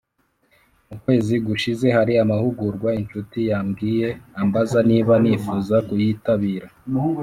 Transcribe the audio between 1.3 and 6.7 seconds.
gushize hari amahugurwa inshuti yambwiye ambaza niba nifuza kuyitabira.